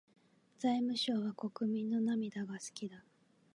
[0.57, 3.03] 財務省は国民の涙が好きだ。